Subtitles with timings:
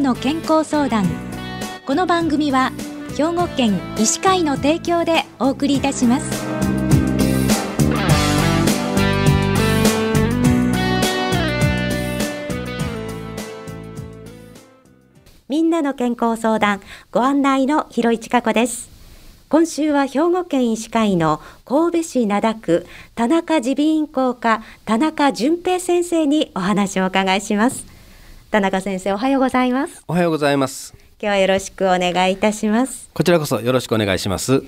[0.00, 1.06] の健康相談。
[1.86, 2.72] この番組は
[3.16, 6.46] 兵庫県医師会の提供でお送りいたします。
[15.48, 18.90] みんなの健康相談ご案内の広市加子です。
[19.48, 27.95] 今週は兵庫県医師会の神戸市灘区田中耳鼻咽喉科田中淳平先生にお話をお伺いします。
[28.50, 30.04] 田中先生おはようございます。
[30.06, 30.94] おはようございます。
[31.20, 33.10] 今日はよろしくお願いいたします。
[33.12, 34.62] こちらこそよろしくお願いします。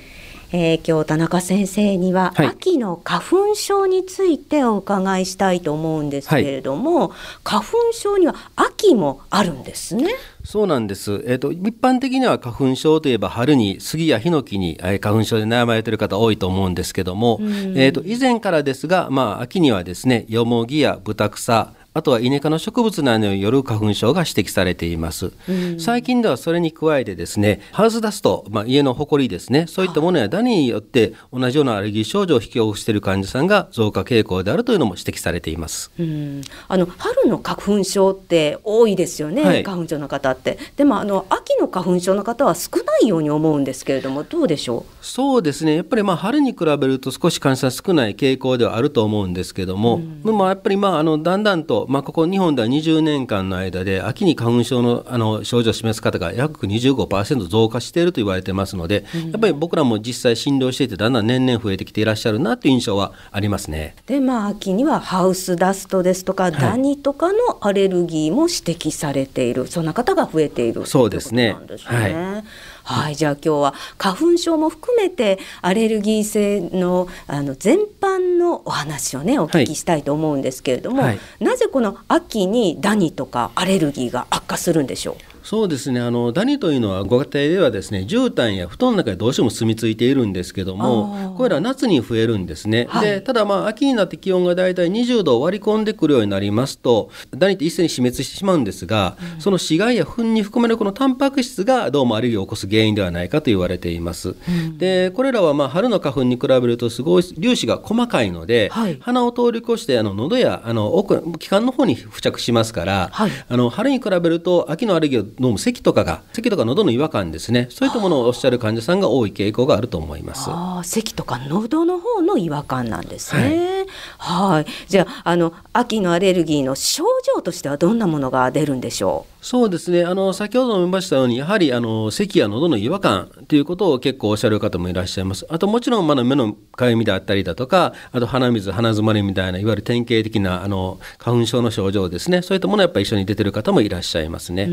[0.51, 10.15] えー、今日田中先生には、はい、秋の花粉症についてお伺いしたいと思うんですけれども、はい、花粉症には秋もあるんですね。
[10.42, 11.23] そうなんです。
[11.27, 40.57] えっ、ー、と、一般的には花粉症といえば春に杉やヒノキに、えー、花粉症で悩まれている方多いと思うんですけども、えっ、ー、と、以前からですが、まあ、秋にはですね、よもぎやブタクサ、あとはイネ科の植物などによる花粉症が指摘されています、うん、最近ではそれに加えてですねハウスダスト、まあ、家の埃ですねそういったものやダニによって同じようなアレルギー症状を引き起こしている患者さんが増加傾向であるというのも指摘されています、うん、あの春の花粉症って多いですよね、はい、花粉症の方って。
[40.77, 45.05] でもあの秋の花粉症の方は少ないように思うんですけれどもどうでしょう？
[45.05, 45.75] そうですね。
[45.75, 63.97] やっぱりまあ春に比べると少し患者さん少ない傾向ではあると思うんですけども、うん、でもやっぱりまああのだんだんとまあ、ここ日本では20年間の間で秋に花粉症のあの症状を示す方が約25%増加していると言われてますので、うん、やっぱり僕らも実際診療していてだんだん年々増えてきていらっしゃるなという印象はありますね。
[64.06, 69.67] でまあ秋にはハウスダストですとか、ダニとかのアレルギーも指摘されている。
[69.67, 71.56] そんな方が増えているそうですね。
[71.84, 72.45] はい
[72.94, 85.38] はい、じゃあ今日は花粉症も含めてアレルギー性のあの全般のお話をねお聞きしたいと思うんですけれども、はい、なぜこの秋にダニとかアレルギーが悪化するんでしょう？
[85.48, 85.98] そうですね。
[86.03, 117.69] あのダニというのはご家庭ではですね絨毯や布団の中にどうしても住み着いているんですけどもこれら夏に増えるんですね、はい、でただまあ秋になって気温がだいたい20度を割り込んでくるようになりますとダニって一斉に死滅してしまうんですが、うん、その死骸や糞に含まれるこのタンパク質がどうもアレルギーを起こす原因ではないかと言われています、うん、でこれらはまあ春の花粉に比べるとすごい粒子が細かいので、はい、鼻を通り越してあの喉やあの奥気管の方に付着しますから、はい、あの春に比べると秋のアレルギーをどうも咳とかが咳とか喉の違和感ですね。
[117.71, 120.49] そういったものをおっしゃる患者さんが多い傾向があると思います。
[120.49, 123.87] あ咳とか喉の方の違和感なんですね。
[124.19, 124.67] はい。
[124.89, 127.05] じゃああの秋のアレルギーの症
[127.37, 129.44] 状としてはどんなものが出るんでしょう？
[129.44, 130.05] そうですね。
[130.05, 135.47] あの先ほども言いましたようにやはりあの咳や喉の違和感ということを結構おっしゃる方もいらっしゃいます。
[135.49, 142.43] あともちろんまだ目のかゆみであったりだとかあと鼻水鼻づまりみたいないわゆる典型的なあの花粉症の症状ですね。
[142.43, 144.69] そういったものやっぱり一緒に出てる方もいらっしゃいますね、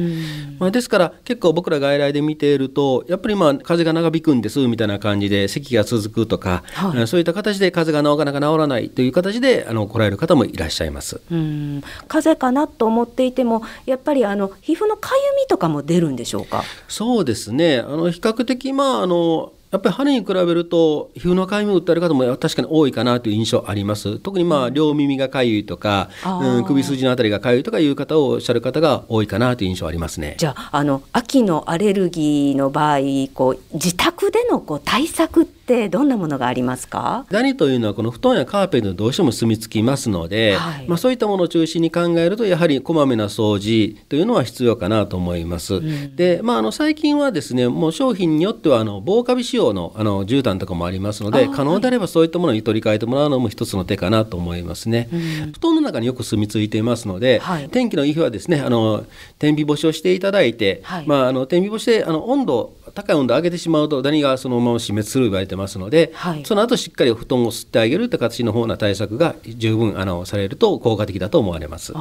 [0.59, 11.21] まあ、ですから結構僕ら外来で見ているとやっぱりまあ風邪が長引くんですみたいな感じで咳が続くとか、はい、そういった形で風邪がなかなか治らないという形であの来られる方もいらっしゃいます。
[11.31, 11.83] うん。
[12.07, 16.63] 風邪かなと思っていてもやっぱりあの皮膚のかゆみとかも出るんでしょうか？
[16.87, 17.79] そうですね。
[17.79, 24.19] あの比較的まああのやっぱり春に比べると皮膚のかゆみを訴える方も確かに多いかなという印象あります。
[24.19, 26.09] 特にまあ両耳がかゆいとか、
[26.41, 30.35] うん、首筋のあたりがかゆいとかいう方をおっしゃる方が多いかなという印象ありますね。
[30.37, 32.99] じゃああの秋のアレルギーの場合
[33.33, 37.25] こう自宅でのこう対策ってどんなものがありますか？
[37.29, 45.75] ダニというのはこの布団やカーペットにどうしても住み着きますので、はい、まあ、そういったものを中心に考えるとやはりこまめな掃除というのは必要かなと思います。
[45.75, 55.09] うん、で、まあ、あの最近はですねもう商品によってはあの防カビ仕様のあの絨毯とかもありますので可能であればそういったものに取り替えてもらうのも一つの手かなと思いますね。
[55.11, 59.05] うん、布団の中によく住み着いていますので、はい、天気のいい日はですねあの
[59.39, 71.93] 天日干しをしていただいて、はい、まあ、あの天日干しであの温度高い温度を上げてしまうとダニがそのまま死滅すると言われてますので、はい、その後しっかり布団を吸ってあげるという形の方な対策が十分あのされると効果的だと思われます。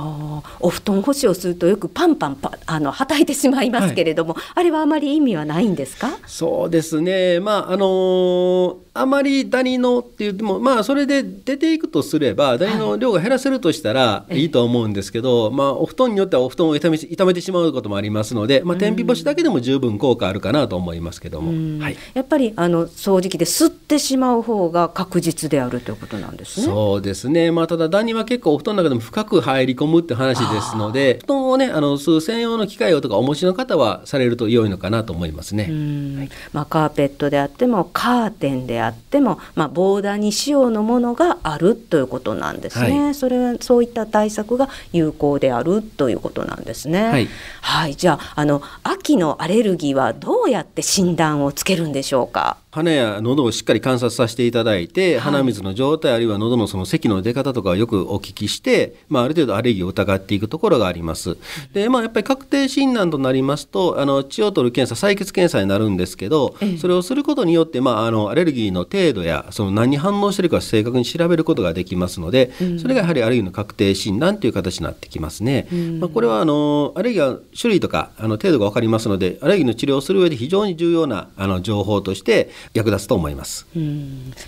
[0.60, 6.18] お布団干しをするとよくパンパンパあのはたいてしまいますけれども、はい、あれはあまり意味はないんですか？
[6.26, 7.40] そうですね。
[7.40, 26.66] まああのーあまりダニのっていうもまあそれで出ていくとすればダニの量が減らせるとしたらいいと思うんですけど、はい、まあお布団によってはお布団を痛め痛めてしまうこともありますので、まあ、天日干しだけでも十分効果あるかなと思いますけども、はい、やっぱりあの掃除機で吸ってしまう方が確実であるということなんですね。
[26.66, 35.64] そうですね、まあ、ただダニは結構お布団の中でも深く入り込むって話ですので布団をねあの吸う専用の機械をとかお持ちの方はされると良いのかなと思いますね。
[35.64, 47.04] はい、まあ、カーペットであってもカーテンであっても、まあ、防ダニ仕様のものがあるということなんですね、はい、それはそういった対策が有効であるということなんですね。
[47.04, 47.28] はい、
[47.60, 52.56] はい、じゃああの秋のアレルギーはどうやって診断をつけるんでしょうか？
[52.74, 61.36] 鼻や喉をしっかり観察させていただいて、鼻水の状態あるいは喉のその咳の出方とかをよくお聞きして、まあ、ある程度アレルギーを疑っていくところがあります。
[61.72, 72.50] で、まあ、やっぱり確定診断となりますとあの血を取る検査採血検査になるんですけど、それをすることによって、まあ、あのアレルギーの程度やその何に反応しているか正確に調べることができますので、
[72.80, 75.68] それがやはりアレルギーの確定診断という形になってきますね。
[76.00, 83.66] まあ、これはあのアレルギーは種類とかあの程度が分かりますのでアレルギーの治療をする上で非常に重要なあの情報として役立つと思います。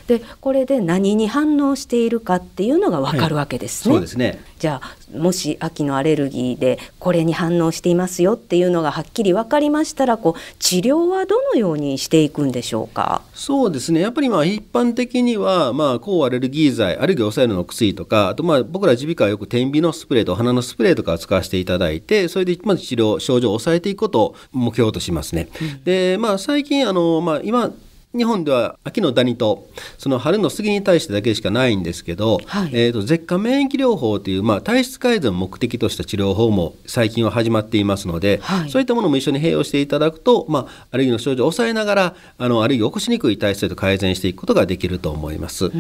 [0.07, 3.95] でこれで何に反応しているかっていうのがわかるわけですね。
[3.95, 13.21] はい、そうですねじゃあもし秋のアレルギーでこれに反応していますよっていうのがはっきり分かりましたらこう治療はどのようにしていくんでしょうか？
[13.35, 25.49] そうですねやっぱりまあ一般的にはまあ抗アレルギー剤アレルギーを抑えるの薬とかあとまあ僕ら耳鼻科はよく点鼻のスプレーと鼻のスプレーとかを使わせていただいてそれでまず治療症状を抑えていくことを目標としますね。
[25.61, 27.71] うん、でまあ最近あのまあ今
[28.17, 29.69] 日本では秋のダニと
[29.99, 45.71] その春の杉に対してだけしかないんですけど、はい、えーと、舌下免疫療法という、まあ、体質改善を目的とした治療法も最近は始まっていますので、はい、そういったものも一緒に併用していただくと、まあ、アレルギーの症状を抑えながらあのアレルギーを起こしにくい体質と改善していくことができると思います。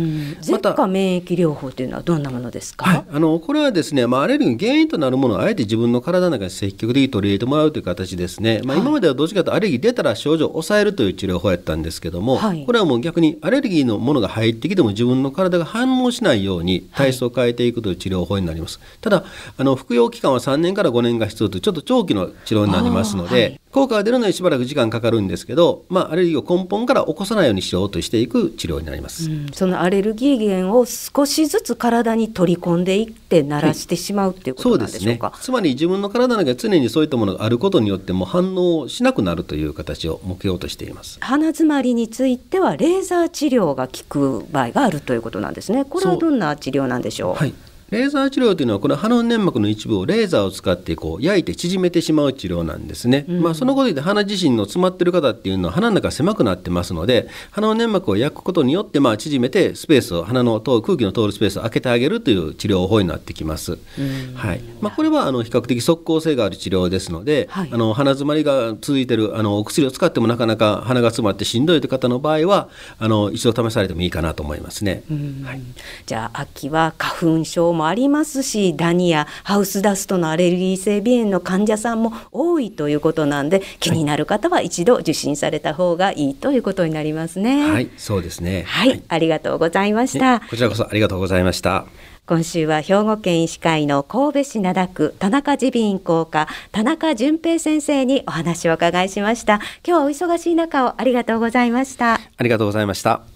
[0.42, 19.24] 舌下免疫療法というのはどんなものですか、はい、あのこれはですね、まあ、アレルギーの原因となるものをあえて自分の体の中に積極的に取り入れてもらうという形ですね、まあ、今まではどっちかというとアレルギー出たら症状を抑えるという治療法やったんですけども、これはもう逆にアレルギーのものが入ってきても自分の体が反応しないように体質を変えていくという治療法になります、はい、ただ
[19.56, 41.18] あの服用期間は3年から5年が必要とちょっと長期の治療になりますので、はい、効果が出るのにしばらく時間かかるんですけど、まあ、アレルギーを根本から起こさないようにしようとしていく治療になります、うん、そのアレルギー源を少しずつ体に取り込んでいって慣らしてしまうっていうことなんでしょうか、はい、つまり自分の体の中に常にそういったものがあることによっても反応しなくなるという形を目標としています。
[41.20, 45.84] 鼻づまりについてはレーザー治療が効く場合があるということなんですね。
[45.84, 47.34] これはどんな治療なんでしょう？
[47.34, 47.52] はい
[47.90, 64.60] レーザー治療というのはこの鼻の粘膜の一部をレーザーを使ってこう焼いて縮めてしまう治療なんですね、うん、まあ、そのことで鼻自身の詰まってる方っていうのは鼻の中が狭くなってますので鼻の粘膜を焼くことによってまあ縮めてスペースを鼻の通空気の通るスペースを開けてあげるという治療法になってきます、うん、はい。
[64.80, 72.68] まあ、これはあの比較的即効性がある治療ですので、はい、あの鼻詰まりが続いてるあのお薬を使ってもなかなか鼻が詰まってしんどいという方の場合は
[72.98, 75.04] あの一度試されてもいいかなと思いますね、
[75.44, 75.60] はい、
[76.04, 87.70] じゃあ秋は花粉症もありますししダニやハウスダストのアレルギー性鼻炎の患者さんも多いということなんで気になる方は一度受診された方がいいということになりますね。
[87.70, 88.64] はい、そうですね。
[88.66, 90.40] はい、はい、ありがとうございました。
[90.40, 91.86] こちらこそありがとうございました。
[92.26, 103.35] 今週は兵庫県医師会の神戸市灘区田中耳鼻咽喉科田中淳平先生にお話を伺いしました今日はお忙しい中をありがとうございましたありがとうございました